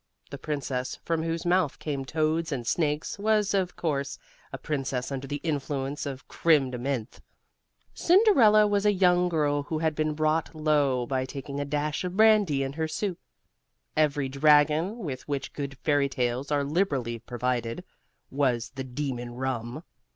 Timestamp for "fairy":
15.77-16.09